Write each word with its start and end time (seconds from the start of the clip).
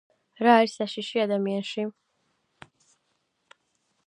რა 0.47 0.53
არის 0.61 0.73
საშიში 0.79 1.21
ადამიანში? 1.25 1.85